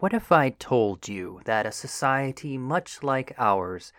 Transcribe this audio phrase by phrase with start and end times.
[0.00, 3.92] What if I told you that a society much like ours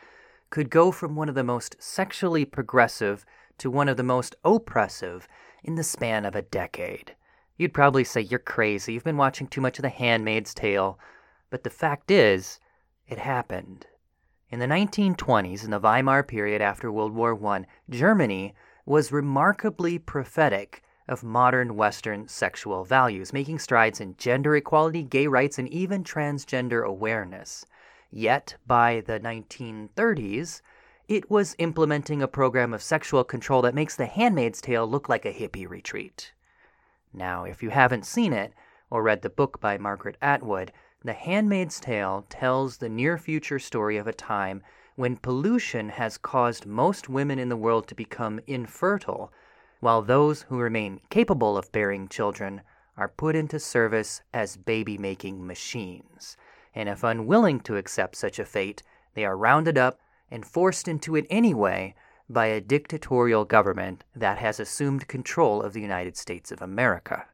[0.50, 3.24] could go from one of the most sexually progressive
[3.60, 5.28] to one of the most oppressive
[5.64, 7.16] in the span of a decade?
[7.56, 10.98] You'd probably say you're crazy, you've been watching too much of The Handmaid's Tale.
[11.52, 12.60] But the fact is,
[13.08, 13.86] it happened.
[14.50, 18.56] In the 1920s, in the Weimar period after World War I, Germany
[18.88, 20.82] was remarkably prophetic
[21.12, 26.86] of modern Western sexual values, making strides in gender equality, gay rights, and even transgender
[26.86, 27.66] awareness.
[28.10, 30.62] Yet, by the 1930s,
[31.10, 35.26] it was implementing a program of sexual control that makes The Handmaid's Tale look like
[35.26, 36.32] a hippie retreat.
[37.14, 38.54] Now, if you haven't seen it
[38.90, 40.72] or read the book by Margaret Atwood,
[41.04, 44.64] The Handmaid's Tale tells the near future story of a time
[44.96, 49.34] when pollution has caused most women in the world to become infertile
[49.82, 52.62] while those who remain capable of bearing children
[52.96, 56.38] are put into service as baby making machines.
[56.74, 58.84] And if unwilling to accept such a fate,
[59.16, 61.96] they are rounded up and forced into it anyway
[62.30, 67.26] by a dictatorial government that has assumed control of the United States of America.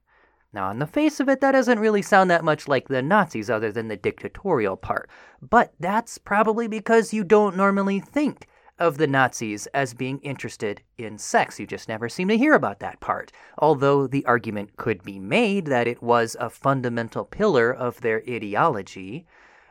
[0.53, 3.49] Now, on the face of it, that doesn't really sound that much like the Nazis,
[3.49, 5.09] other than the dictatorial part.
[5.41, 8.47] But that's probably because you don't normally think
[8.79, 11.59] of the Nazis as being interested in sex.
[11.59, 13.31] You just never seem to hear about that part.
[13.57, 19.25] Although the argument could be made that it was a fundamental pillar of their ideology.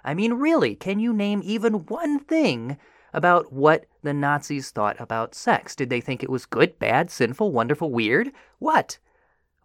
[0.04, 2.78] I mean, really, can you name even one thing
[3.12, 5.76] about what the Nazis thought about sex?
[5.76, 8.32] Did they think it was good, bad, sinful, wonderful, weird?
[8.58, 8.98] What?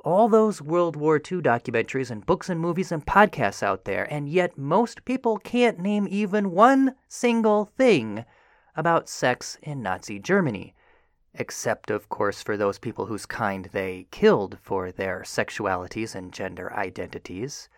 [0.04, 4.28] All those World War II documentaries and books and movies and podcasts out there, and
[4.28, 8.26] yet most people can't name even one single thing
[8.76, 10.74] about sex in Nazi Germany,
[11.34, 16.74] except, of course, for those people whose kind they killed for their sexualities and gender
[16.74, 17.70] identities.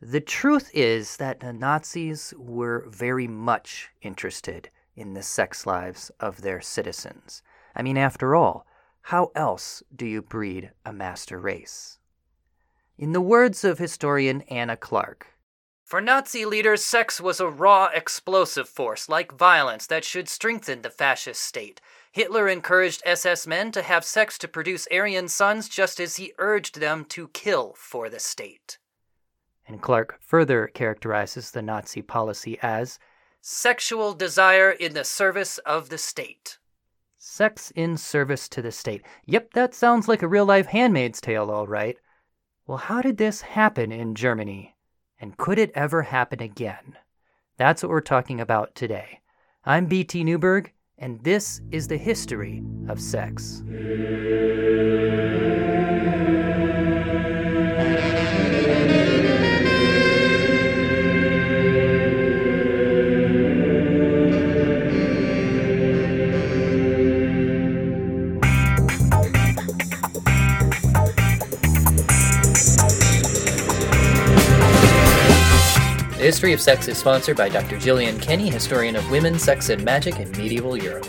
[0.00, 6.42] The truth is that the Nazis were very much interested in the sex lives of
[6.42, 7.42] their citizens.
[7.74, 8.66] I mean, after all,
[9.02, 11.98] how else do you breed a master race?
[12.96, 15.28] In the words of historian Anna Clark,
[15.88, 20.90] for Nazi leaders, sex was a raw, explosive force, like violence, that should strengthen the
[20.90, 21.80] fascist state.
[22.12, 26.78] Hitler encouraged SS men to have sex to produce Aryan sons, just as he urged
[26.78, 28.76] them to kill for the state.
[29.66, 32.98] And Clark further characterizes the Nazi policy as
[33.40, 36.58] sexual desire in the service of the state.
[37.16, 39.00] Sex in service to the state.
[39.24, 41.96] Yep, that sounds like a real life handmaid's tale, all right.
[42.66, 44.74] Well, how did this happen in Germany?
[45.20, 46.96] And could it ever happen again?
[47.56, 49.20] That's what we're talking about today.
[49.64, 53.62] I'm BT Newberg, and this is the history of sex.
[76.28, 77.78] History of Sex is sponsored by Dr.
[77.78, 81.08] Jillian Kenny, historian of women, sex, and magic in medieval Europe.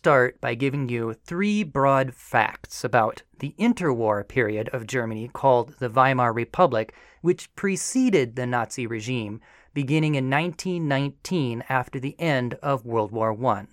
[0.00, 5.90] Start by giving you three broad facts about the interwar period of Germany called the
[5.90, 9.42] Weimar Republic, which preceded the Nazi regime,
[9.74, 13.66] beginning in 1919 after the end of World War I.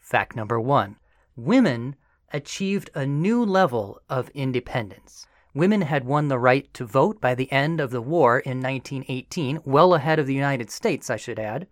[0.00, 0.96] Fact number one
[1.36, 1.94] women
[2.32, 5.26] achieved a new level of independence.
[5.52, 9.60] Women had won the right to vote by the end of the war in 1918,
[9.64, 11.66] well ahead of the United States, I should add.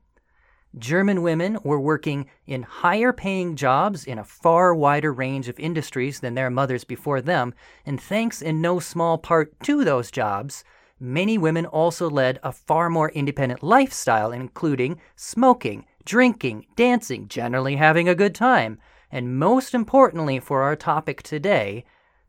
[0.77, 6.19] German women were working in higher paying jobs in a far wider range of industries
[6.19, 7.55] than their mothers before them,
[7.87, 10.65] and thanks in no small part to those jobs,
[10.99, 18.09] many women also led a far more independent lifestyle, including smoking, drinking, dancing, generally having
[18.09, 18.79] a good time,
[19.11, 21.85] and most importantly for our topic today,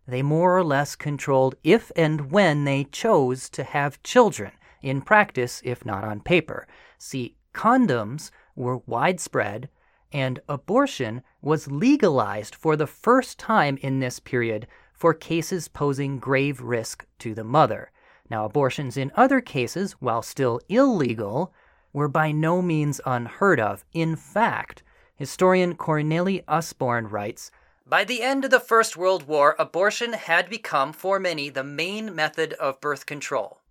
[0.10, 4.52] they more or less controlled if and when they chose to have children,
[4.82, 6.68] in practice, if not on paper.
[6.98, 9.70] See, condoms were widespread,
[10.12, 16.62] and abortion was legalized for the first time in this period for cases posing grave
[16.62, 17.92] risk to the mother.
[18.30, 21.54] Now, abortions in other cases, while still illegal,
[21.94, 23.84] were by no means unheard of.
[23.94, 24.84] In fact,
[25.16, 27.50] historian Cornelie Usborne writes
[27.90, 32.14] By the end of the First World War, abortion had become, for many, the main
[32.14, 33.62] method of birth control.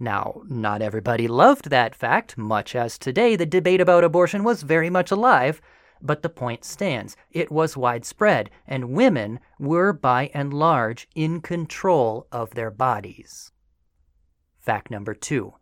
[0.00, 4.88] Now, not everybody loved that fact, much as today the debate about abortion was very
[4.88, 5.60] much alive,
[6.00, 7.18] but the point stands.
[7.30, 13.52] It was widespread, and women were by and large in control of their bodies.
[14.58, 15.52] Fact number two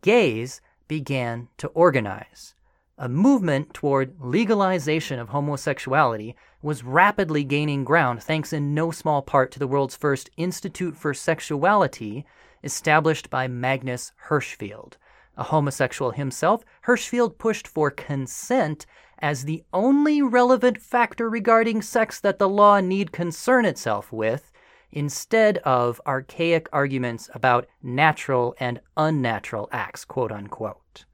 [0.00, 2.54] gays began to organize.
[2.96, 9.50] A movement toward legalization of homosexuality was rapidly gaining ground thanks in no small part
[9.50, 12.24] to the world's first Institute for Sexuality
[12.62, 14.94] established by Magnus Hirschfeld.
[15.36, 18.86] A homosexual himself, Hirschfeld pushed for consent
[19.18, 24.52] as the only relevant factor regarding sex that the law need concern itself with,
[24.90, 31.04] instead of archaic arguments about natural and unnatural acts, quote unquote.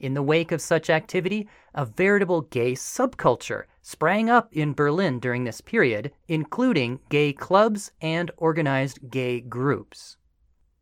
[0.00, 5.44] In the wake of such activity, a veritable gay subculture sprang up in Berlin during
[5.44, 10.16] this period, including gay clubs and organized gay groups.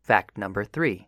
[0.01, 1.07] Fact number three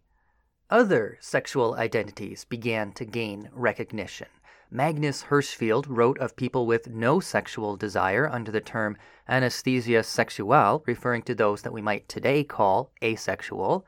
[0.70, 4.28] other sexual identities began to gain recognition.
[4.72, 8.98] Magnus Hirschfeld wrote of people with no sexual desire under the term
[9.28, 13.86] anesthesia sexual, referring to those that we might today call asexual.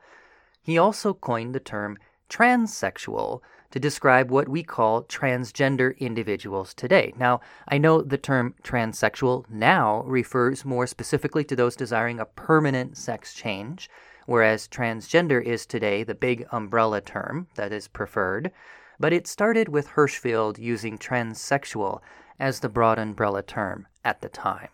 [0.62, 1.98] He also coined the term
[2.30, 7.12] transsexual to describe what we call transgender individuals today.
[7.18, 12.96] Now, I know the term transsexual now refers more specifically to those desiring a permanent
[12.96, 13.88] sex change
[14.28, 18.52] whereas transgender is today the big umbrella term that is preferred,
[19.00, 22.02] but it started with Hirschfeld using transsexual
[22.38, 24.68] as the broad umbrella term at the time.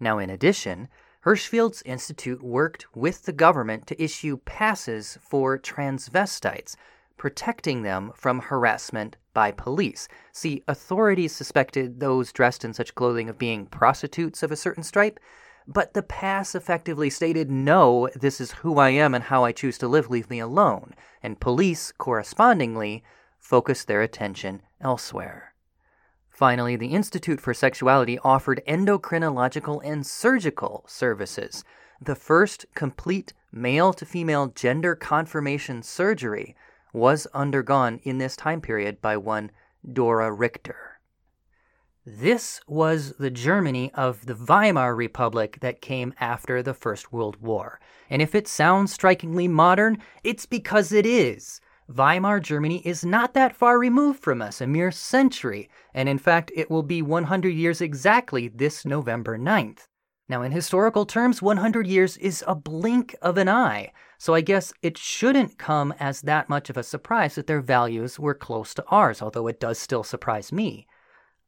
[0.00, 0.88] Now, in addition,
[1.26, 6.74] Hirschfeld's institute worked with the government to issue passes for transvestites,
[7.20, 10.08] protecting them from harassment by police.
[10.32, 15.20] See, authorities suspected those dressed in such clothing of being prostitutes of a certain stripe,
[15.66, 19.76] but the pass effectively stated, no, this is who I am and how I choose
[19.78, 20.94] to live, leave me alone.
[21.22, 23.04] And police, correspondingly,
[23.38, 25.52] focused their attention elsewhere.
[26.30, 31.64] Finally, the Institute for Sexuality offered endocrinological and surgical services,
[32.00, 36.56] the first complete male to female gender confirmation surgery
[36.92, 39.50] was undergone in this time period by one
[39.92, 41.00] Dora Richter.
[42.06, 47.78] This was the Germany of the Weimar Republic that came after the First World War.
[48.08, 51.60] And if it sounds strikingly modern, it's because it is.
[51.88, 56.52] Weimar Germany is not that far removed from us, a mere century, and in fact,
[56.54, 59.86] it will be 100 years exactly this November 9th.
[60.28, 64.74] Now, in historical terms, 100 years is a blink of an eye, so I guess
[64.82, 68.84] it shouldn't come as that much of a surprise that their values were close to
[68.88, 70.86] ours, although it does still surprise me.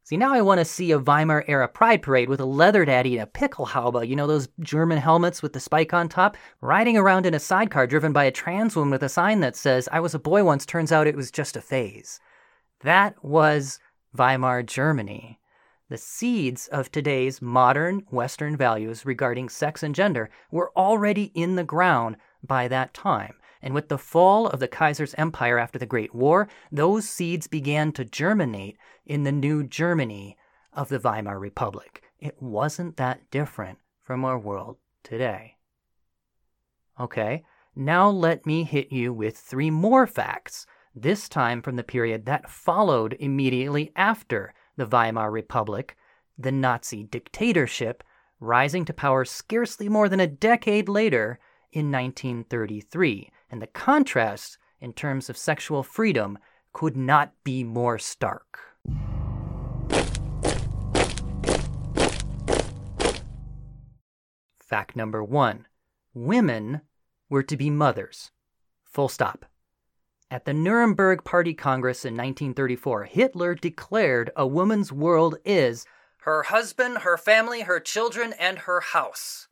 [0.04, 3.18] See, now I want to see a Weimar era pride parade with a leather daddy
[3.18, 7.26] and a Pickelhaube, you know, those German helmets with the spike on top, riding around
[7.26, 10.14] in a sidecar driven by a trans woman with a sign that says, I was
[10.14, 12.20] a boy once, turns out it was just a phase.
[12.80, 13.80] That was
[14.16, 15.38] Weimar Germany.
[15.90, 21.64] The seeds of today's modern Western values regarding sex and gender were already in the
[21.64, 23.34] ground by that time.
[23.60, 27.92] And with the fall of the Kaiser's empire after the Great War, those seeds began
[27.92, 30.36] to germinate in the new Germany
[30.72, 32.02] of the Weimar Republic.
[32.18, 35.56] It wasn't that different from our world today.
[36.98, 37.44] Okay,
[37.74, 42.50] now let me hit you with three more facts this time from the period that
[42.50, 45.96] followed immediately after the Weimar Republic,
[46.36, 48.04] the Nazi dictatorship,
[48.40, 51.38] rising to power scarcely more than a decade later
[51.72, 53.30] in 1933.
[53.50, 56.38] And the contrast in terms of sexual freedom
[56.72, 58.58] could not be more stark.
[64.58, 65.66] Fact number one
[66.14, 66.80] women
[67.28, 68.30] were to be mothers.
[68.84, 69.46] Full stop.
[70.30, 75.84] At the Nuremberg Party Congress in 1934, Hitler declared a woman's world is
[76.22, 79.48] her husband, her family, her children, and her house.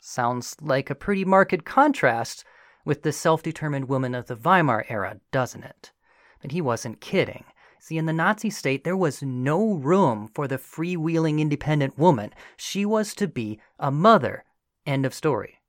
[0.00, 2.44] Sounds like a pretty marked contrast
[2.84, 5.92] with the self determined woman of the Weimar era, doesn't it?
[6.40, 7.44] But he wasn't kidding.
[7.80, 12.32] See, in the Nazi state, there was no room for the freewheeling independent woman.
[12.56, 14.44] She was to be a mother.
[14.86, 15.60] End of story.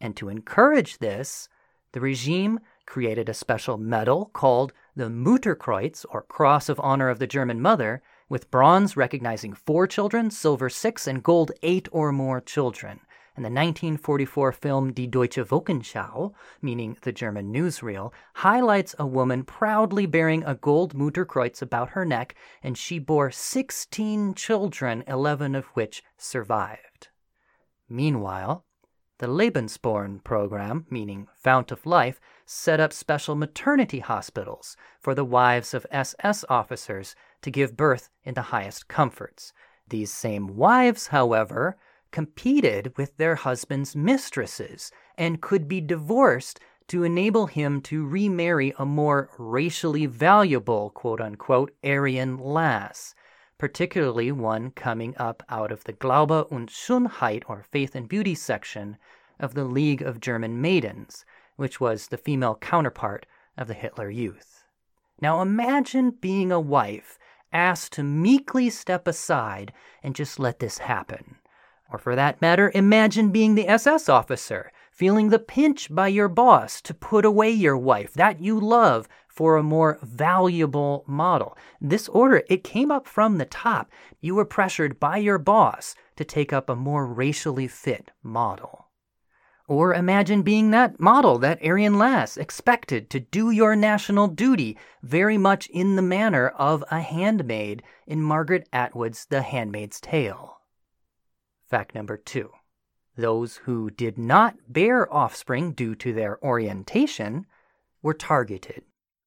[0.00, 1.48] And to encourage this,
[1.92, 7.26] the regime created a special medal called the Mutterkreuz, or Cross of Honor of the
[7.26, 13.00] German Mother, with bronze recognizing four children, silver six, and gold eight or more children.
[13.38, 20.06] And the 1944 film Die Deutsche Wochenschau, meaning the German newsreel, highlights a woman proudly
[20.06, 26.02] bearing a gold Mutterkreuz about her neck, and she bore 16 children, 11 of which
[26.16, 27.10] survived.
[27.88, 28.64] Meanwhile,
[29.18, 35.74] the Lebensborn program, meaning Fount of Life, set up special maternity hospitals for the wives
[35.74, 39.52] of SS officers to give birth in the highest comforts.
[39.88, 41.76] These same wives, however,
[42.10, 48.86] competed with their husbands' mistresses and could be divorced to enable him to remarry a
[48.86, 53.14] more racially valuable, quote unquote, Aryan lass
[53.58, 58.96] particularly one coming up out of the Glaube und Schönheit, or Faith and Beauty section
[59.40, 61.24] of the League of German Maidens,
[61.56, 64.64] which was the female counterpart of the Hitler Youth.
[65.20, 67.18] Now imagine being a wife
[67.52, 69.72] asked to meekly step aside
[70.02, 71.37] and just let this happen.
[71.90, 76.82] Or for that matter, imagine being the SS officer, feeling the pinch by your boss
[76.82, 81.56] to put away your wife that you love for a more valuable model.
[81.80, 83.90] This order, it came up from the top.
[84.20, 88.88] You were pressured by your boss to take up a more racially fit model.
[89.68, 95.38] Or imagine being that model, that Aryan lass, expected to do your national duty very
[95.38, 100.57] much in the manner of a handmaid in Margaret Atwood's The Handmaid's Tale.
[101.68, 102.50] Fact number two
[103.14, 107.44] those who did not bear offspring due to their orientation
[108.00, 108.84] were targeted.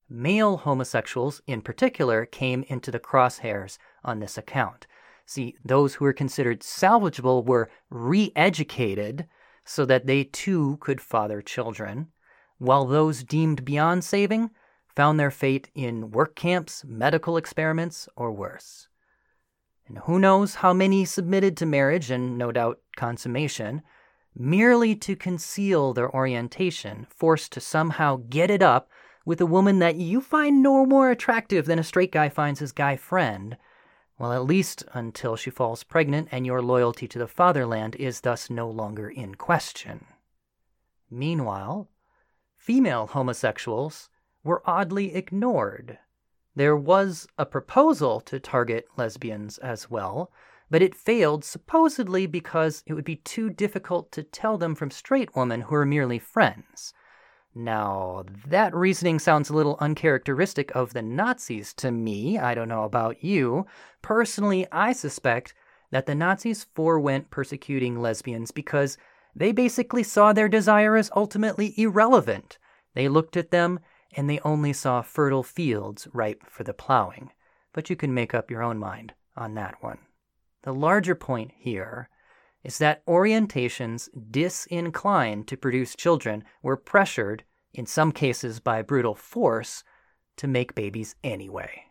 [0.10, 4.88] Male homosexuals, in particular, came into the crosshairs on this account.
[5.26, 9.28] See, those who were considered salvageable were re educated
[9.66, 12.08] so that they too could father children,
[12.58, 14.52] while those deemed beyond saving
[14.96, 18.88] found their fate in work camps, medical experiments, or worse.
[19.92, 23.82] And who knows how many submitted to marriage and no doubt consummation,
[24.34, 28.90] merely to conceal their orientation, forced to somehow get it up
[29.26, 32.72] with a woman that you find no more attractive than a straight guy finds his
[32.72, 33.58] guy friend,
[34.18, 38.50] well, at least until she falls pregnant and your loyalty to the fatherland is thus
[38.50, 40.06] no longer in question.
[41.10, 41.90] Meanwhile,
[42.56, 44.08] female homosexuals
[44.42, 46.00] were oddly ignored.
[46.56, 50.32] There was a proposal to target lesbians as well,
[50.70, 55.36] but it failed supposedly because it would be too difficult to tell them from straight
[55.36, 56.94] women who are merely friends.
[57.54, 62.38] Now, that reasoning sounds a little uncharacteristic of the Nazis to me.
[62.38, 63.66] I don't know about you.
[64.02, 65.54] Personally, I suspect
[65.92, 68.98] that the Nazis forewent persecuting lesbians because
[69.36, 72.58] they basically saw their desire as ultimately irrelevant.
[72.94, 73.82] They looked at them
[74.14, 77.32] and they only saw fertile fields ripe for the plowing.
[77.74, 80.00] But you can make up your own mind on that one.
[80.64, 82.10] The larger point here
[82.64, 89.84] is that orientations disinclined to produce children were pressured, in some cases by brutal force,
[90.38, 91.86] to make babies anyway.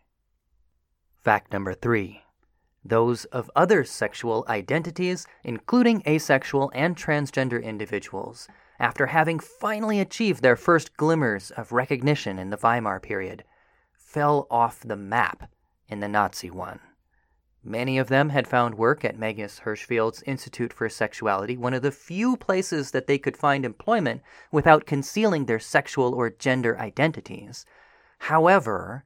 [1.23, 2.23] Fact number three
[2.83, 8.47] those of other sexual identities, including asexual and transgender individuals,
[8.81, 13.43] after having finally achieved their first glimmers of recognition in the Weimar period,
[13.93, 15.51] fell off the map
[15.87, 16.79] in the Nazi one.
[17.63, 21.91] Many of them had found work at Magnus Hirschfeld's Institute for Sexuality, one of the
[21.91, 27.67] few places that they could find employment without concealing their sexual or gender identities.
[28.17, 29.03] However,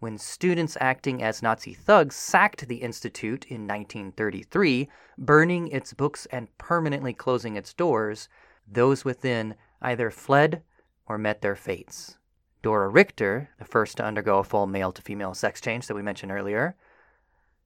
[0.00, 6.48] when students acting as Nazi thugs sacked the Institute in 1933, burning its books and
[6.58, 8.28] permanently closing its doors,
[8.74, 10.62] those within either fled
[11.06, 12.16] or met their fates.
[12.62, 16.02] Dora Richter, the first to undergo a full male to female sex change that we
[16.02, 16.76] mentioned earlier,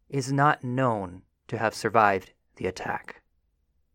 [0.09, 3.23] is not known to have survived the attack.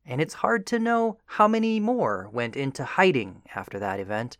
[0.05, 4.37] And it's hard to know how many more went into hiding after that event,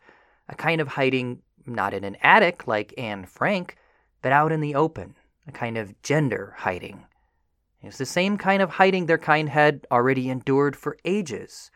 [0.48, 3.78] a kind of hiding not in an attic like Anne Frank,
[4.22, 5.16] but out in the open,
[5.48, 7.06] a kind of gender hiding.
[7.82, 11.72] It's the same kind of hiding their kind had already endured for ages,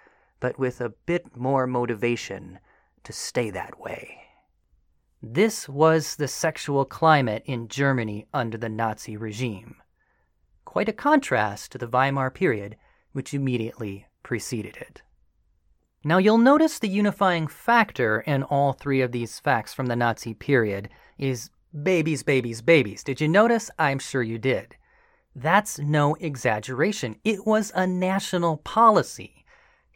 [0.45, 2.59] but with a bit more motivation
[3.03, 4.15] to stay that way.
[5.23, 9.77] This was the sexual climate in Germany under the Nazi regime.
[10.63, 12.75] Quite a contrast to the Weimar period,
[13.11, 15.01] which immediately preceded it.
[16.03, 20.35] Now, you'll notice the unifying factor in all three of these facts from the Nazi
[20.35, 21.49] period is
[21.81, 23.03] babies, babies, babies.
[23.03, 23.71] Did you notice?
[23.79, 24.75] I'm sure you did.
[25.35, 27.15] That's no exaggeration.
[27.23, 29.44] It was a national policy.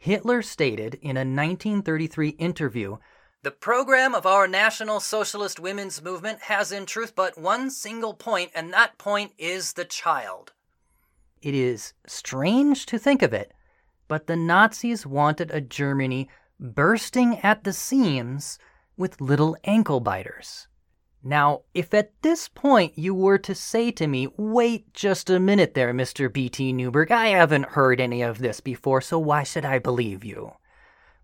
[0.00, 2.96] Hitler stated in a 1933 interview
[3.42, 8.50] the program of our National Socialist Women's Movement has in truth but one single point,
[8.54, 10.54] and that point is the child.
[11.42, 13.52] It is strange to think of it,
[14.08, 18.58] but the Nazis wanted a Germany bursting at the seams
[18.96, 20.66] with little ankle biters.
[21.22, 25.74] Now, if at this point you were to say to me, wait just a minute
[25.74, 26.32] there, Mr.
[26.32, 26.72] B.T.
[26.72, 30.52] Newberg, I haven't heard any of this before, so why should I believe you?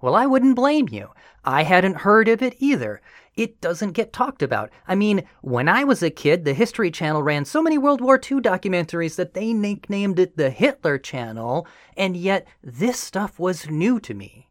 [0.02, 1.08] Well, I wouldn't blame you.
[1.44, 3.00] I hadn't heard of it either.
[3.36, 4.70] It doesn't get talked about.
[4.86, 8.16] I mean, when I was a kid, the History Channel ran so many World War
[8.16, 13.98] II documentaries that they nicknamed it the Hitler Channel, and yet this stuff was new
[14.00, 14.45] to me.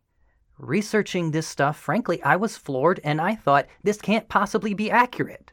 [0.58, 5.52] Researching this stuff, frankly, I was floored and I thought this can't possibly be accurate.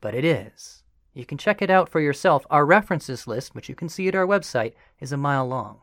[0.00, 0.84] But it is.
[1.12, 2.46] You can check it out for yourself.
[2.50, 5.80] Our references list, which you can see at our website, is a mile long.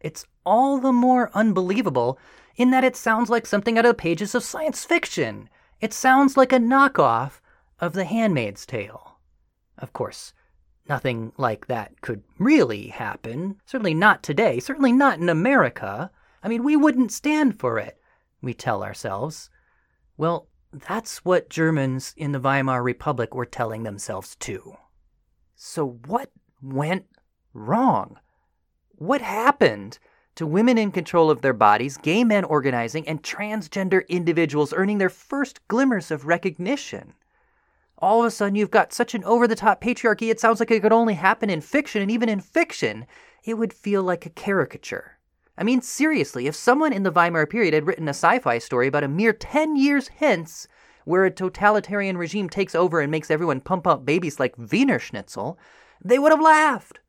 [0.00, 2.18] It's all the more unbelievable
[2.56, 5.48] in that it sounds like something out of the pages of science fiction.
[5.80, 7.40] It sounds like a knockoff
[7.78, 9.18] of The Handmaid's Tale.
[9.78, 10.32] Of course,
[10.88, 13.60] nothing like that could really happen.
[13.64, 14.58] Certainly not today.
[14.58, 16.10] Certainly not in America.
[16.42, 17.98] I mean, we wouldn't stand for it,
[18.40, 19.50] we tell ourselves.
[20.16, 24.76] Well, that's what Germans in the Weimar Republic were telling themselves too.
[25.54, 26.30] So, what
[26.62, 27.06] went
[27.52, 28.18] wrong?
[28.92, 29.98] What happened
[30.36, 35.08] to women in control of their bodies, gay men organizing, and transgender individuals earning their
[35.10, 37.14] first glimmers of recognition?
[37.98, 40.70] All of a sudden, you've got such an over the top patriarchy, it sounds like
[40.70, 43.06] it could only happen in fiction, and even in fiction,
[43.44, 45.18] it would feel like a caricature.
[45.60, 48.86] I mean, seriously, if someone in the Weimar period had written a sci fi story
[48.86, 50.66] about a mere 10 years hence,
[51.04, 55.58] where a totalitarian regime takes over and makes everyone pump out babies like Wiener Schnitzel,
[56.02, 57.00] they would have laughed.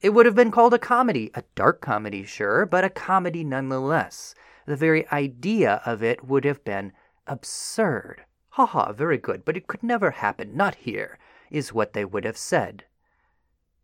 [0.00, 4.34] It would have been called a comedy, a dark comedy, sure, but a comedy nonetheless.
[4.66, 6.92] The very idea of it would have been
[7.28, 8.24] absurd.
[8.50, 11.20] Ha ha, very good, but it could never happen, not here,
[11.52, 12.84] is what they would have said.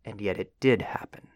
[0.03, 1.29] And yet it did happen.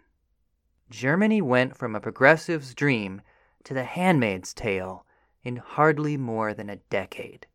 [0.90, 3.22] Germany went from a progressive's dream
[3.64, 5.06] to the handmaid's tale
[5.44, 7.48] in hardly more than a decade.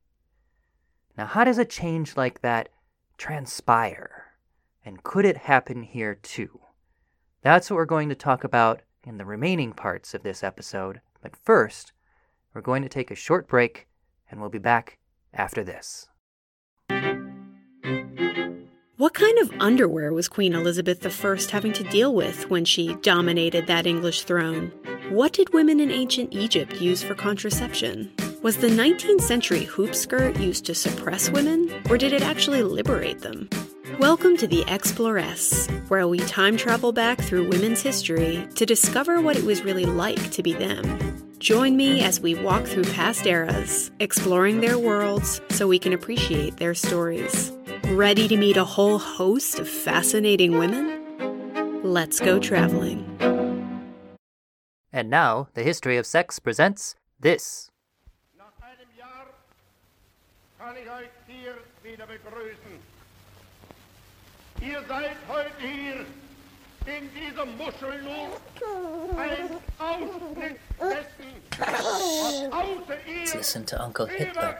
[1.17, 2.69] Now, how does a change like that
[3.17, 4.27] transpire?
[4.85, 6.61] And could it happen here too?
[7.43, 11.01] That's what we're going to talk about in the remaining parts of this episode.
[11.23, 11.93] But first,
[12.55, 13.88] we're going to take a short break,
[14.31, 14.99] and we'll be back
[15.33, 16.09] after this.
[18.99, 23.69] What kind of underwear was Queen Elizabeth I having to deal with when she dominated
[23.69, 24.73] that English throne?
[25.11, 28.13] What did women in ancient Egypt use for contraception?
[28.43, 33.21] Was the 19th century hoop skirt used to suppress women, or did it actually liberate
[33.21, 33.49] them?
[34.01, 39.37] Welcome to the Exploress, where we time travel back through women's history to discover what
[39.37, 41.39] it was really like to be them.
[41.39, 46.57] Join me as we walk through past eras, exploring their worlds so we can appreciate
[46.57, 47.53] their stories.
[47.90, 51.01] Ready to meet a whole host of fascinating women?
[51.83, 53.05] Let's go traveling.
[54.92, 57.70] And now, the History of Sex presents this.
[58.37, 59.27] Nach einem Jahr
[60.59, 62.79] kann ich euch hier wieder begrüßen.
[64.61, 66.05] Ihr seid heute hier
[66.87, 68.40] in diesem Muschelloch
[69.16, 74.57] ein Ausschnitt dessen, was außer ihr Listen to Uncle über Hitler.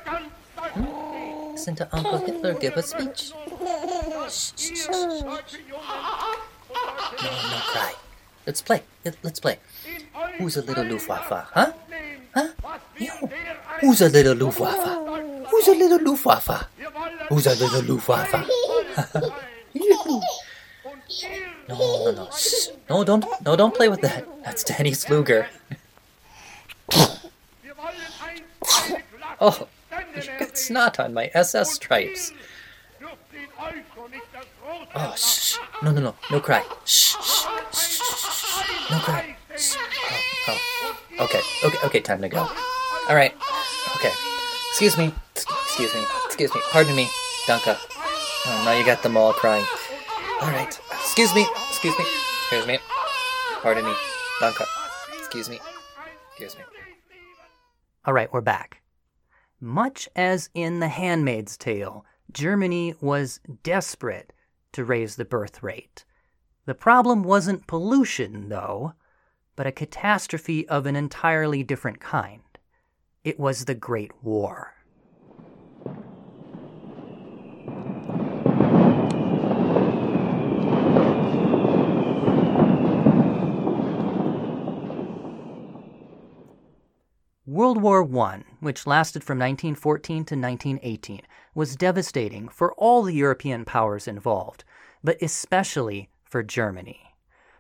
[1.53, 3.33] Listen to Uncle Hitler give a speech.
[3.61, 5.39] No,
[7.23, 7.95] no cry.
[8.47, 8.83] Let's play.
[9.05, 9.59] Let- Let's play.
[10.39, 11.73] Who's a little Luftwaffe, huh?
[12.35, 12.49] Huh?
[12.97, 13.11] You.
[13.81, 14.87] Who's a little Luftwaffe?
[15.51, 16.67] Who's a little Luftwaffe?
[17.29, 18.35] Who's a little Luftwaffe?
[21.69, 22.31] No, no, no.
[22.33, 22.69] Shh.
[22.89, 24.25] No, don't, no, don't play with that.
[24.43, 25.47] That's Danny Sluger.
[27.63, 27.75] Wir
[29.41, 29.69] oh.
[30.19, 32.33] Wollen ein Volk It's not on my SS stripes.
[33.01, 35.59] Dürft ihn euch doch nicht das rote Oh, shh.
[35.83, 36.15] No, no, no.
[36.31, 36.63] No cry.
[36.85, 38.91] Shh, shh, shh.
[38.91, 39.37] No cry.
[39.57, 39.77] Shh.
[40.49, 40.59] Oh,
[41.21, 41.25] oh.
[41.25, 42.49] Okay, okay, okay, time to go.
[43.09, 43.35] All right.
[43.97, 44.13] Okay.
[44.71, 45.13] Excuse me.
[45.35, 46.03] Excuse me.
[46.27, 46.61] Excuse me.
[46.71, 47.09] Pardon me.
[47.47, 47.77] Danke.
[48.47, 49.65] Oh, now you got them all crying.
[50.41, 50.79] All right.
[50.93, 51.47] Excuse me.
[51.69, 52.05] Excuse me.
[52.43, 52.79] Excuse me.
[53.63, 53.93] Pardon me.
[54.41, 54.65] Danke.
[55.19, 55.61] Excuse me.
[56.31, 56.65] Excuse me.
[58.05, 58.81] All right, we're back.
[59.61, 64.33] Much as in The Handmaid's Tale, Germany was desperate
[64.73, 66.05] to raise the birth rate.
[66.67, 68.93] The problem wasn't pollution, though,
[69.57, 72.43] but a catastrophe of an entirely different kind.
[73.25, 74.75] It was the Great War.
[87.49, 91.23] World War I, which lasted from 1914 to 1918,
[91.55, 94.65] was devastating for all the European powers involved,
[95.03, 97.15] but especially for Germany.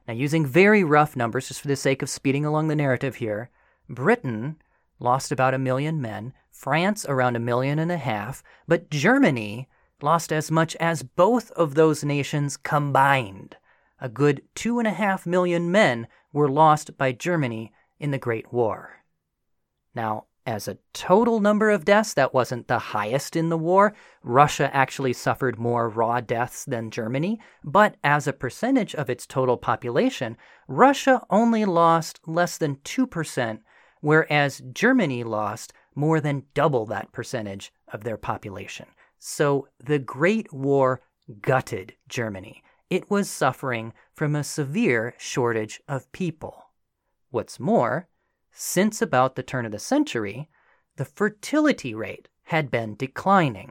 [0.06, 3.48] Now, using very rough numbers, just for the sake of speeding along the narrative here,
[3.88, 4.56] Britain
[5.00, 9.70] lost about a million men, France around a million and a half, but Germany
[10.02, 13.56] lost as much as both of those nations combined.
[14.02, 18.52] A good two and a half million men were lost by Germany in the Great
[18.52, 18.97] War.
[19.98, 23.96] Now, as a total number of deaths, that wasn't the highest in the war.
[24.22, 29.56] Russia actually suffered more raw deaths than Germany, but as a percentage of its total
[29.56, 30.36] population,
[30.68, 33.58] Russia only lost less than 2%,
[34.00, 38.86] whereas Germany lost more than double that percentage of their population.
[39.18, 41.00] So the Great War
[41.40, 42.62] gutted Germany.
[42.88, 46.66] It was suffering from a severe shortage of people.
[47.30, 48.06] What's more,
[48.60, 50.48] since about the turn of the century,
[50.96, 53.70] the fertility rate had been declining.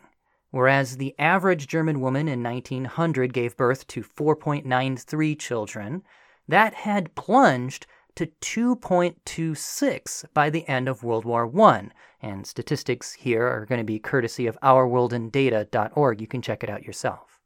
[0.49, 6.03] Whereas the average German woman in 1900 gave birth to 4.93 children,
[6.47, 11.89] that had plunged to 2.26 by the end of World War I.
[12.21, 16.21] And statistics here are going to be courtesy of ourworldindata.org.
[16.21, 17.41] You can check it out yourself.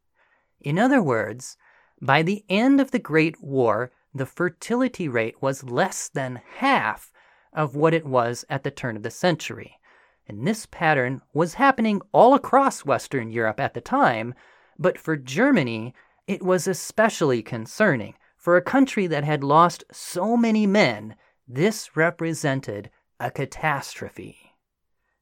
[0.59, 1.57] In other words,
[1.99, 7.11] by the end of the Great War, the fertility rate was less than half
[7.53, 9.79] of what it was at the turn of the century.
[10.27, 14.33] And this pattern was happening all across Western Europe at the time,
[14.79, 15.93] but for Germany,
[16.27, 18.15] it was especially concerning.
[18.37, 21.15] For a country that had lost so many men,
[21.47, 24.55] this represented a catastrophe.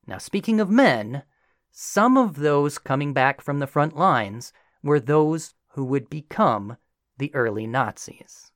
[0.08, 1.24] Now, speaking of men,
[1.72, 6.78] some of those coming back from the front lines were those who would become
[7.18, 8.49] the early Nazis.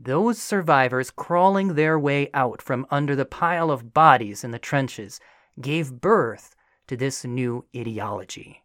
[0.00, 5.20] Those survivors crawling their way out from under the pile of bodies in the trenches
[5.60, 6.54] gave birth
[6.86, 8.62] to this new ideology.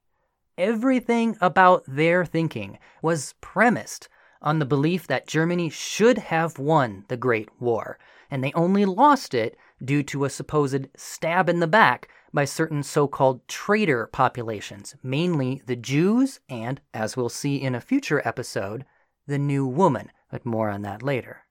[0.58, 4.08] Everything about their thinking was premised
[4.43, 7.98] on the belief that Germany should have won the Great War,
[8.30, 12.84] and they only lost it due to a supposed stab in the back by certain
[12.84, 18.86] so called traitor populations, mainly the Jews and, as we'll see in a future episode,
[19.26, 21.46] the New Woman, but more on that later.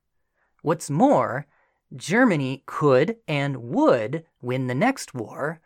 [0.63, 1.47] What's more,
[1.95, 5.61] Germany could and would win the next war,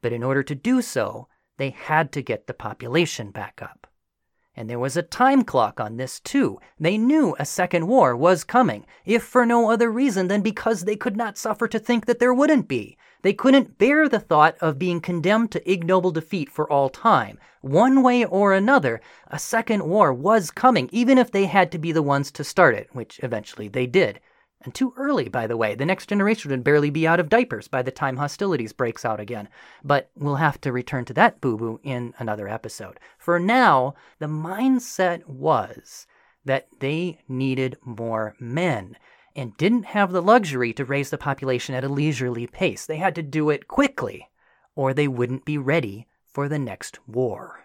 [0.00, 3.86] but in order to do so, they had to get the population back up.
[4.56, 6.60] And there was a time clock on this, too.
[6.80, 10.96] They knew a second war was coming, if for no other reason than because they
[10.96, 12.96] could not suffer to think that there wouldn't be.
[13.22, 17.38] They couldn't bear the thought of being condemned to ignoble defeat for all time.
[17.60, 21.92] One way or another, a second war was coming, even if they had to be
[21.92, 24.20] the ones to start it, which eventually they did.
[24.64, 25.74] And too early, by the way.
[25.74, 29.20] The next generation would barely be out of diapers by the time hostilities breaks out
[29.20, 29.48] again.
[29.82, 32.98] But we'll have to return to that boo boo in another episode.
[33.18, 36.06] For now, the mindset was
[36.44, 38.96] that they needed more men
[39.34, 42.86] and didn't have the luxury to raise the population at a leisurely pace.
[42.86, 44.28] They had to do it quickly,
[44.74, 47.60] or they wouldn't be ready for the next war.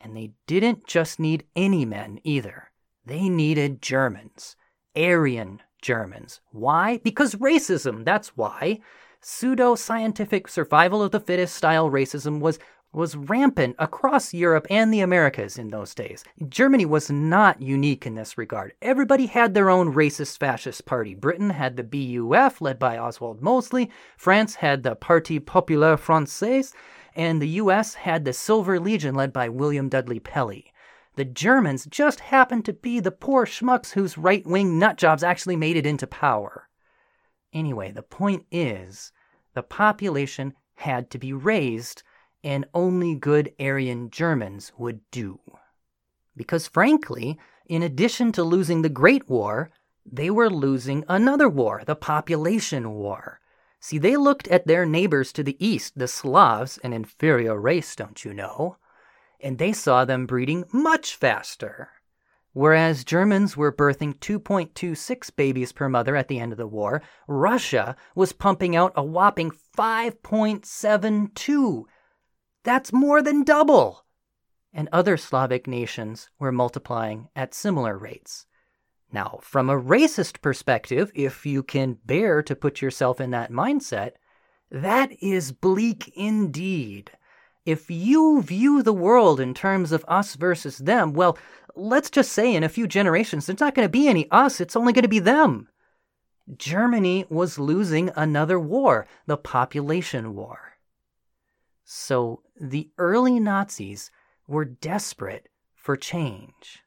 [0.00, 2.70] And they didn't just need any men either.
[3.04, 4.56] They needed Germans,
[4.96, 6.40] Aryan Germans.
[6.52, 6.98] Why?
[6.98, 8.80] Because racism, that's why.
[9.20, 12.58] Pseudo scientific survival of the fittest style racism was
[12.92, 16.24] was rampant across Europe and the Americas in those days.
[16.48, 18.72] Germany was not unique in this regard.
[18.82, 21.14] Everybody had their own racist fascist party.
[21.14, 23.90] Britain had the BUF, led by Oswald Mosley.
[24.16, 26.72] France had the Parti Populaire Français.
[27.14, 30.72] And the US had the Silver Legion, led by William Dudley Pelley.
[31.16, 35.76] The Germans just happened to be the poor schmucks whose right wing nutjobs actually made
[35.76, 36.68] it into power.
[37.52, 39.12] Anyway, the point is
[39.54, 42.02] the population had to be raised
[42.42, 45.40] and only good Aryan Germans would do.
[46.36, 49.70] Because frankly, in addition to losing the Great War,
[50.04, 53.40] they were losing another war, the population war.
[53.78, 58.24] See, they looked at their neighbors to the east, the Slavs, an inferior race, don't
[58.24, 58.76] you know,
[59.40, 61.88] and they saw them breeding much faster.
[62.52, 67.94] Whereas Germans were birthing 2.26 babies per mother at the end of the war, Russia
[68.14, 71.84] was pumping out a whopping 5.72.
[72.62, 74.04] That's more than double.
[74.72, 78.46] And other Slavic nations were multiplying at similar rates.
[79.12, 84.12] Now, from a racist perspective, if you can bear to put yourself in that mindset,
[84.70, 87.10] that is bleak indeed.
[87.66, 91.36] If you view the world in terms of us versus them, well,
[91.74, 94.76] let's just say in a few generations, there's not going to be any us, it's
[94.76, 95.68] only going to be them.
[96.56, 100.74] Germany was losing another war, the population war.
[101.92, 104.12] So the early Nazis
[104.46, 106.84] were desperate for change.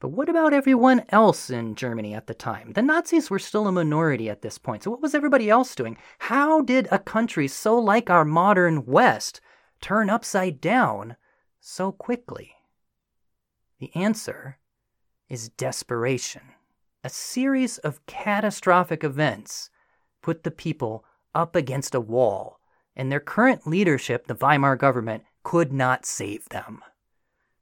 [0.00, 2.72] But what about everyone else in Germany at the time?
[2.72, 5.98] The Nazis were still a minority at this point, so what was everybody else doing?
[6.20, 9.42] How did a country so like our modern West
[9.82, 11.16] turn upside down
[11.60, 12.54] so quickly?
[13.78, 14.56] The answer
[15.28, 16.54] is desperation.
[17.04, 19.68] A series of catastrophic events
[20.22, 22.57] put the people up against a wall,
[22.98, 26.82] and their current leadership, the Weimar government, could not save them.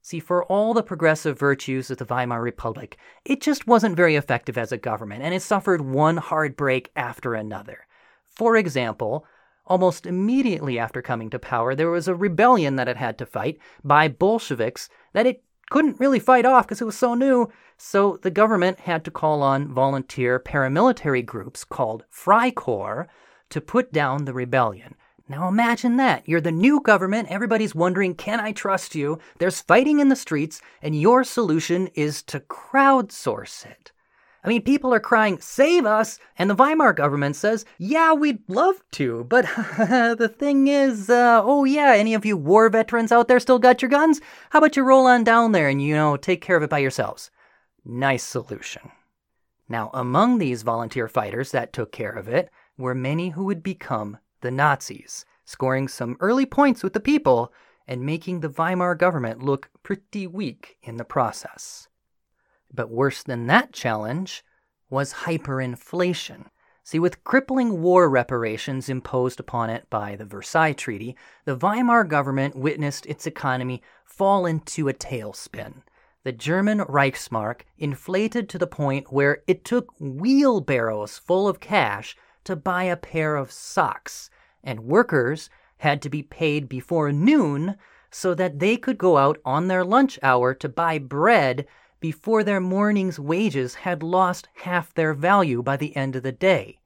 [0.03, 4.59] See, for all the progressive virtues of the Weimar Republic, it just wasn't very effective
[4.59, 7.87] as a government, and it suffered one hard break after another.
[8.25, 9.27] For example,
[9.67, 13.59] Almost immediately after coming to power, there was a rebellion that it had to fight
[13.83, 17.51] by Bolsheviks that it couldn't really fight off because it was so new.
[17.77, 23.09] So the government had to call on volunteer paramilitary groups called Freikorps
[23.51, 24.95] to put down the rebellion.
[25.29, 26.29] Now imagine that.
[26.29, 27.29] You're the new government.
[27.31, 29.19] Everybody's wondering, can I trust you?
[29.39, 33.91] There's fighting in the streets, and your solution is to crowdsource it.
[34.45, 36.21] I mean, people are crying, save us!
[36.39, 39.45] And the Weimar government says, yeah, we'd love to, but
[39.79, 43.83] the thing is, uh, oh yeah, any of you war veterans out there still got
[43.83, 44.21] your guns?
[44.51, 46.79] How about you roll on down there and, you know, take care of it by
[46.79, 47.33] yourselves?
[47.85, 48.93] Nice solution.
[49.69, 54.19] Now, among these volunteer fighters that took care of it were many who would become
[54.47, 57.53] the Nazis, scoring some early points with the people
[57.89, 61.89] and making the Weimar government look pretty weak in the process.
[62.73, 64.45] But worse than that challenge
[64.89, 66.47] was hyperinflation.
[66.85, 72.55] See, with crippling war reparations imposed upon it by the Versailles Treaty, the Weimar government
[72.55, 75.83] witnessed its economy fall into a tailspin.
[76.23, 82.55] The German Reichsmark inflated to the point where it took wheelbarrows full of cash to
[82.55, 84.31] buy a pair of socks,
[84.67, 85.49] and workers
[85.79, 87.77] had to be paid before noon
[88.11, 91.67] so that they could go out on their lunch hour to buy bread
[92.01, 96.79] before their morning's wages had lost half their value by the end of the day.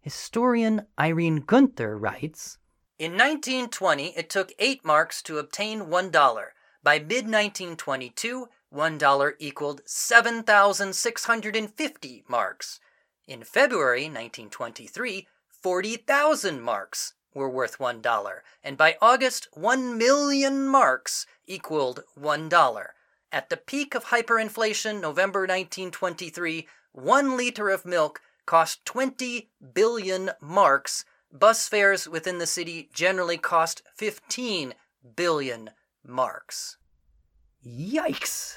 [0.00, 2.56] Historian Irene Guenther writes
[2.98, 6.46] In 1920, it took 8 marks to obtain $1.
[6.82, 12.80] By mid 1922, $1 equaled 7,650 marks.
[13.26, 15.28] In February 1923,
[15.62, 22.86] 40,000 marks were worth $1, and by August, 1 million marks equaled $1.
[23.32, 31.04] At the peak of hyperinflation, November 1923, one liter of milk cost 20 billion marks.
[31.32, 34.74] Bus fares within the city generally cost 15
[35.14, 35.70] billion
[36.04, 36.76] marks.
[37.64, 38.56] Yikes!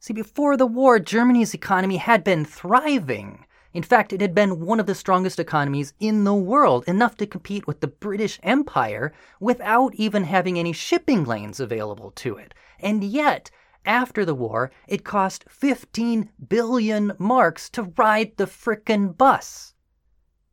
[0.00, 3.46] See, before the war, Germany's economy had been thriving.
[3.74, 7.26] In fact, it had been one of the strongest economies in the world, enough to
[7.26, 12.54] compete with the British Empire without even having any shipping lanes available to it.
[12.78, 13.50] And yet,
[13.84, 19.74] after the war, it cost 15 billion marks to ride the frickin' bus.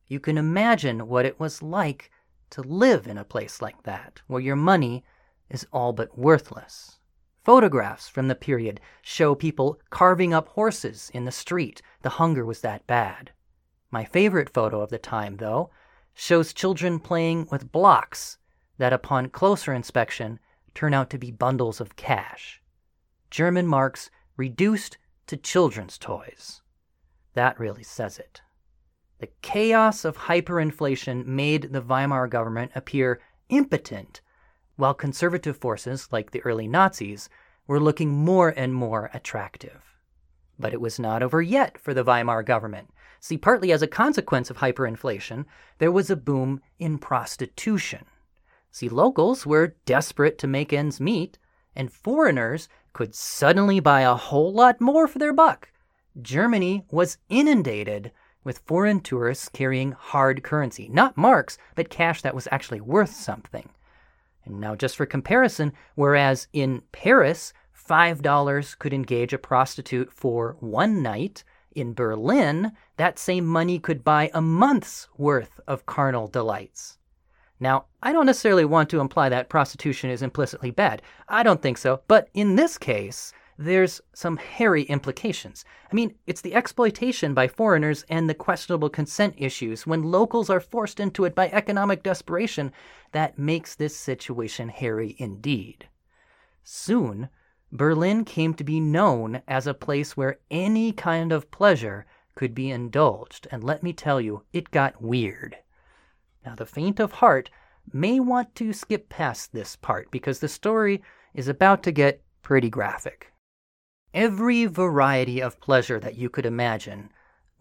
[0.07, 2.09] You can imagine what it was like
[2.49, 5.05] to live in a place like that, where your money
[5.47, 6.97] is all but worthless.
[7.43, 11.81] Photographs from the period show people carving up horses in the street.
[12.01, 13.31] The hunger was that bad.
[13.89, 15.71] My favorite photo of the time, though,
[16.13, 18.37] shows children playing with blocks
[18.77, 20.39] that, upon closer inspection,
[20.73, 22.61] turn out to be bundles of cash.
[23.29, 26.61] German marks reduced to children's toys.
[27.33, 28.41] That really says it.
[29.19, 34.21] The chaos of hyperinflation made the Weimar government appear impotent,
[34.75, 37.29] while conservative forces, like the early Nazis,
[37.67, 39.81] were looking more and more attractive.
[40.59, 42.89] But it was not over yet for the Weimar government.
[43.19, 45.45] See, partly as a consequence of hyperinflation,
[45.77, 48.05] there was a boom in prostitution.
[48.71, 51.37] See, locals were desperate to make ends meet,
[51.75, 55.71] and foreigners could suddenly buy a whole lot more for their buck.
[56.21, 58.11] Germany was inundated
[58.43, 63.69] with foreign tourists carrying hard currency, not marks, but cash that was actually worth something.
[64.45, 67.53] And now, just for comparison, whereas in Paris,
[67.87, 74.29] $5 could engage a prostitute for one night, in Berlin, that same money could buy
[74.33, 76.97] a month's worth of carnal delights.
[77.59, 81.01] Now, I don't necessarily want to imply that prostitution is implicitly bad.
[81.29, 82.01] I don't think so.
[82.07, 85.65] But in this case, there's some hairy implications.
[85.91, 90.59] I mean, it's the exploitation by foreigners and the questionable consent issues when locals are
[90.59, 92.71] forced into it by economic desperation
[93.11, 95.87] that makes this situation hairy indeed.
[96.63, 97.29] Soon,
[97.71, 102.69] Berlin came to be known as a place where any kind of pleasure could be
[102.69, 105.57] indulged, and let me tell you, it got weird.
[106.45, 107.49] Now, the faint of heart
[107.93, 111.01] may want to skip past this part because the story
[111.33, 113.30] is about to get pretty graphic.
[114.13, 117.11] Every variety of pleasure that you could imagine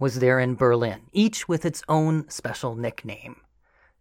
[0.01, 3.43] was there in Berlin, each with its own special nickname.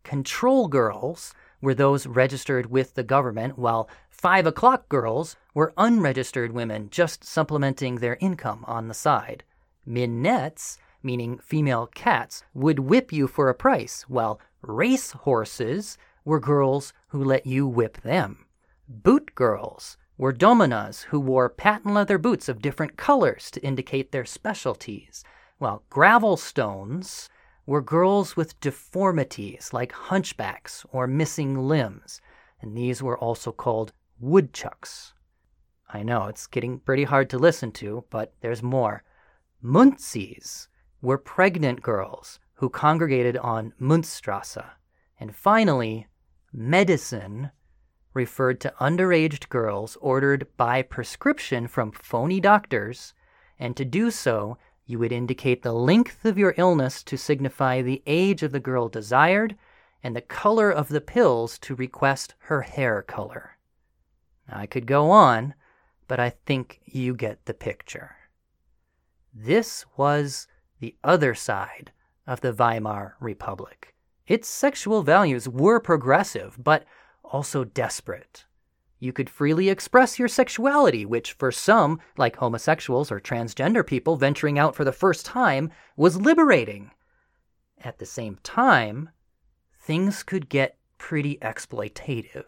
[0.04, 6.90] Control girls were those registered with the government, while five o'clock girls were unregistered women
[6.90, 9.44] just supplementing their income on the side.
[9.88, 16.94] Minettes, meaning female cats, would whip you for a price, while race horses were girls
[17.10, 18.46] who let you whip them.
[18.88, 24.26] Boot girls were dominas who wore patent leather boots of different colors to indicate their
[24.26, 25.24] specialties,
[25.60, 27.30] while gravel stones
[27.66, 32.20] were girls with deformities like hunchbacks or missing limbs,
[32.62, 35.14] and these were also called woodchucks.
[35.88, 39.04] I know it's getting pretty hard to listen to, but there's more.
[39.64, 40.68] Munzies
[41.02, 44.66] were pregnant girls who congregated on Münzstrasse.
[45.18, 46.08] And finally,
[46.52, 47.52] medicine
[48.20, 53.14] referred to underage girls ordered by prescription from phony doctors,
[53.58, 58.04] and to do so, you would indicate the length of your illness to signify the
[58.06, 59.56] age of the girl desired
[60.04, 63.58] and the color of the pills to request her hair color.
[64.52, 65.54] I could go on,
[66.10, 68.18] but I think you get the picture.
[69.34, 70.46] This was
[70.82, 71.94] the other side
[72.28, 73.96] of the Weimar Republic.
[74.28, 76.84] Its sexual values were progressive, but
[77.30, 78.46] also desperate.
[79.00, 84.60] You could freely express your sexuality, which for some, like homosexuals or transgender people venturing
[84.60, 86.92] out for the first time, was liberating.
[87.82, 89.10] At the same time,
[89.80, 92.46] things could get pretty exploitative.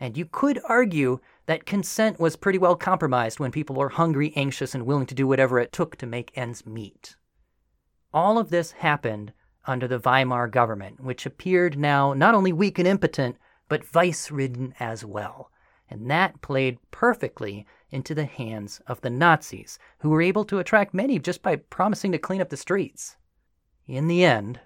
[0.00, 4.74] And you could argue that consent was pretty well compromised when people were hungry, anxious,
[4.74, 7.16] and willing to do whatever it took to make ends meet.
[8.12, 9.32] All of this happened
[9.66, 13.36] under the Weimar government, which appeared now not only weak and impotent,
[13.68, 15.50] but vice ridden as well.
[15.88, 20.94] And that played perfectly into the hands of the Nazis, who were able to attract
[20.94, 23.16] many just by promising to clean up the streets.
[23.86, 24.60] In the end,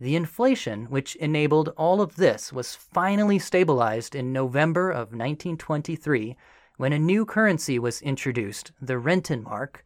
[0.00, 6.36] the inflation which enabled all of this was finally stabilized in November of 1923
[6.78, 9.84] when a new currency was introduced, the Rentenmark,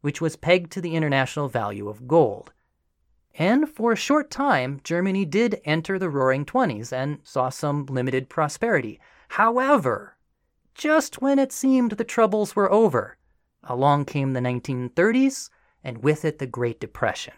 [0.00, 2.52] which was pegged to the international value of gold.
[3.34, 8.28] And for a short time, Germany did enter the roaring 20s and saw some limited
[8.28, 9.00] prosperity.
[9.28, 10.16] However,
[10.74, 13.16] just when it seemed the troubles were over,
[13.64, 15.48] along came the 1930s,
[15.82, 17.34] and with it the Great Depression.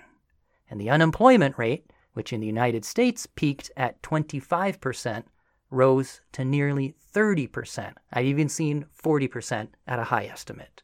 [0.68, 5.24] And the unemployment rate, which in the United States peaked at 25%,
[5.70, 7.94] rose to nearly 30%.
[8.12, 10.82] I've even seen 40% at a high estimate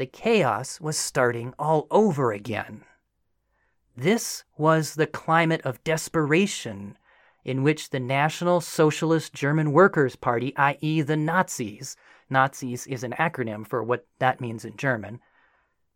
[0.00, 2.80] the chaos was starting all over again.
[4.00, 6.96] This was the climate of desperation
[7.44, 11.98] in which the National Socialist German Workers' Party, i.e., the Nazis,
[12.30, 15.20] Nazis is an acronym for what that means in German,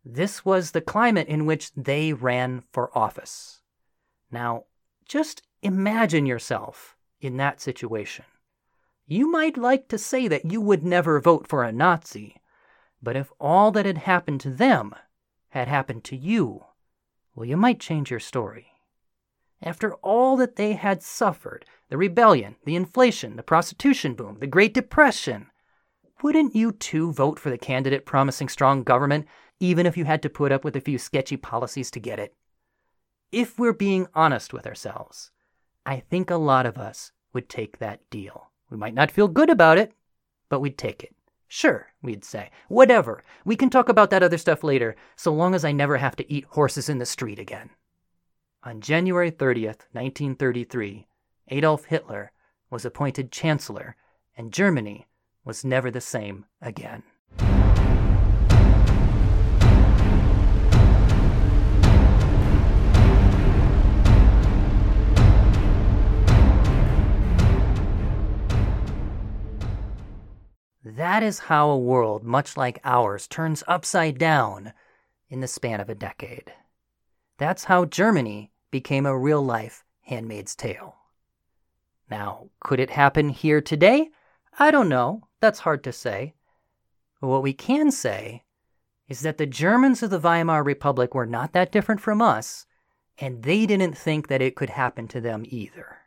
[0.03, 3.61] this was the climate in which they ran for office.
[4.29, 4.65] Now,
[5.07, 8.25] just imagine yourself in that situation.
[9.07, 12.35] You might like to say that you would never vote for a Nazi,
[13.01, 14.93] but if all that had happened to them
[15.49, 16.65] had happened to you,
[17.35, 18.67] well, you might change your story.
[19.61, 24.73] After all that they had suffered the rebellion, the inflation, the prostitution boom, the Great
[24.73, 25.47] Depression
[26.21, 29.27] wouldn't you too vote for the candidate promising strong government,
[29.59, 32.33] even if you had to put up with a few sketchy policies to get it?
[33.31, 35.31] If we're being honest with ourselves,
[35.85, 38.51] I think a lot of us would take that deal.
[38.69, 39.93] We might not feel good about it,
[40.49, 41.14] but we'd take it.
[41.57, 42.51] Sure, we'd say.
[42.67, 43.23] Whatever.
[43.45, 46.29] We can talk about that other stuff later, so long as I never have to
[46.29, 47.69] eat horses in the street again.
[48.65, 51.07] On January 30th, 1933,
[51.47, 52.33] Adolf Hitler
[52.69, 53.95] was appointed chancellor,
[54.35, 55.07] and Germany
[55.45, 57.03] was never the same again.
[70.87, 74.71] That is how a world much like ours turns upside down
[75.29, 76.53] in the span of a decade.
[77.39, 80.95] That's how Germany became a real life Handmaid's Tale.
[82.11, 84.11] Now, could it happen here today?
[84.59, 85.27] I don't know.
[85.39, 86.35] That's hard to say.
[87.19, 88.43] But what we can say
[89.09, 92.67] is that the Germans of the Weimar Republic were not that different from us,
[93.17, 95.97] and they didn't think that it could happen to them either.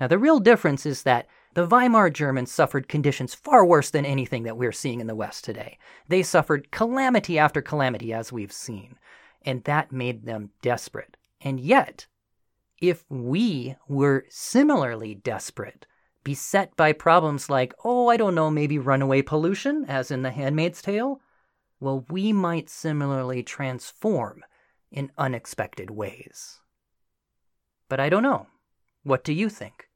[0.00, 4.42] Now, the real difference is that the Weimar Germans suffered conditions far worse than anything
[4.42, 5.78] that we're seeing in the West today.
[6.08, 8.98] They suffered calamity after calamity, as we've seen,
[9.42, 11.16] and that made them desperate.
[11.40, 12.06] And yet,
[12.80, 15.86] if we were similarly desperate,
[16.24, 20.82] beset by problems like, oh, I don't know, maybe runaway pollution, as in The Handmaid's
[20.82, 21.20] Tale,
[21.80, 24.42] well, we might similarly transform
[24.90, 26.60] in unexpected ways.
[27.88, 28.46] But I don't know.
[29.02, 29.88] What do you think?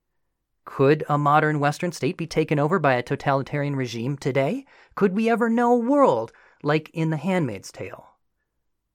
[0.70, 4.66] Could a modern Western state be taken over by a totalitarian regime today?
[4.94, 6.30] Could we ever know a world
[6.62, 8.06] like in The Handmaid's Tale?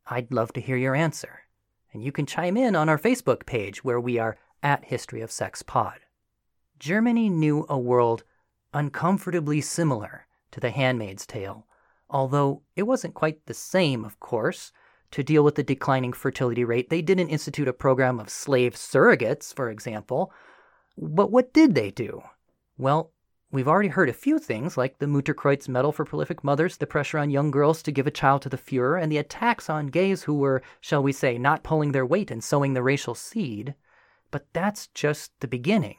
[0.06, 1.40] I'd love to hear your answer.
[1.92, 5.32] And you can chime in on our Facebook page where we are at History of
[5.32, 6.02] Sex Pod.
[6.78, 8.24] Germany knew a world
[8.72, 11.66] uncomfortably similar to The Handmaid's Tale,
[12.08, 14.72] although it wasn't quite the same, of course.
[15.10, 19.52] To deal with the declining fertility rate, they didn't institute a program of slave surrogates,
[19.52, 20.32] for example,
[20.98, 22.24] but what did they do?
[22.78, 23.12] Well,
[23.52, 27.18] we've already heard a few things like the Mutterkreuz medal for prolific mothers, the pressure
[27.18, 30.24] on young girls to give a child to the Fuhrer, and the attacks on gays
[30.24, 33.76] who were, shall we say, not pulling their weight and sowing the racial seed.
[34.32, 35.98] But that's just the beginning.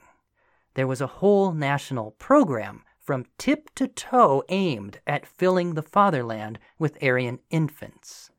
[0.74, 6.58] There was a whole national program from tip to toe aimed at filling the fatherland
[6.78, 8.30] with Aryan infants.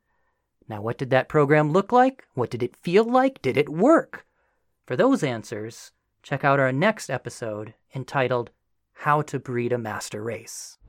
[0.67, 2.25] Now, what did that program look like?
[2.33, 3.41] What did it feel like?
[3.41, 4.25] Did it work?
[4.85, 5.91] For those answers,
[6.25, 8.49] check out our next episode entitled
[8.93, 10.79] How to Breed a Master Race.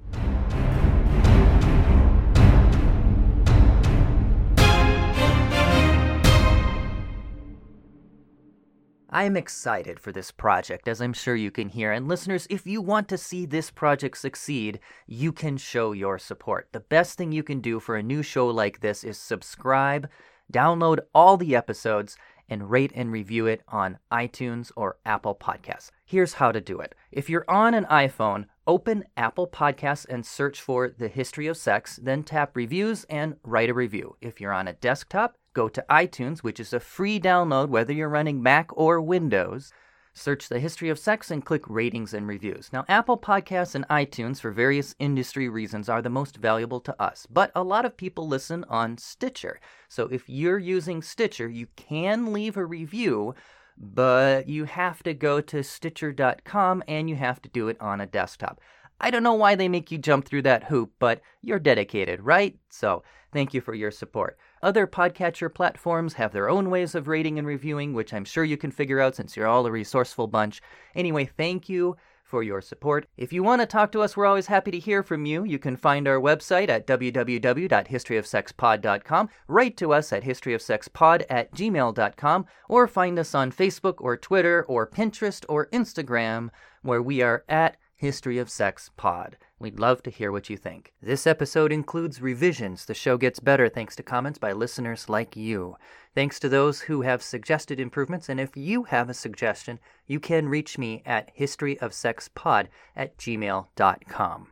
[9.11, 11.93] I am excited for this project, as I'm sure you can hear.
[11.93, 16.69] And listeners, if you want to see this project succeed, you can show your support.
[16.73, 20.09] The best thing you can do for a new show like this is subscribe,
[20.51, 22.17] download all the episodes,
[22.49, 25.91] and rate and review it on iTunes or Apple Podcasts.
[26.05, 26.95] Here's how to do it.
[27.11, 31.99] If you're on an iPhone, open Apple Podcasts and search for The History of Sex,
[32.03, 34.17] then tap Reviews and write a review.
[34.21, 38.09] If you're on a desktop, go to iTunes, which is a free download whether you're
[38.09, 39.73] running Mac or Windows.
[40.19, 42.71] Search the history of sex and click ratings and reviews.
[42.73, 47.27] Now, Apple Podcasts and iTunes, for various industry reasons, are the most valuable to us,
[47.31, 49.61] but a lot of people listen on Stitcher.
[49.91, 53.35] So if you're using Stitcher, you can leave a review,
[53.77, 58.07] but you have to go to Stitcher.com and you have to do it on a
[58.07, 58.59] desktop.
[58.99, 62.57] I don't know why they make you jump through that hoop, but you're dedicated, right?
[62.71, 63.03] So
[63.35, 64.39] thank you for your support.
[64.63, 68.57] Other podcatcher platforms have their own ways of rating and reviewing, which I'm sure you
[68.57, 70.63] can figure out since you're all a resourceful bunch.
[70.95, 71.97] Anyway, thank you
[72.27, 73.07] for your support.
[73.17, 75.45] If you want to talk to us, we're always happy to hear from you.
[75.45, 82.89] You can find our website at www.historyofsexpod.com, write to us at historyofsexpod at gmail.com, or
[82.89, 86.49] find us on Facebook or Twitter or Pinterest or Instagram,
[86.83, 89.37] where we are at History of Sex Pod.
[89.59, 90.93] We'd love to hear what you think.
[91.01, 92.85] This episode includes revisions.
[92.85, 95.77] The show gets better thanks to comments by listeners like you.
[96.15, 100.49] Thanks to those who have suggested improvements, and if you have a suggestion, you can
[100.49, 104.49] reach me at historyofsexpod at gmail.com.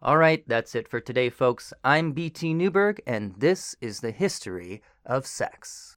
[0.00, 1.72] All right, that's it for today, folks.
[1.84, 5.96] I'm BT Newberg, and this is the history of sex.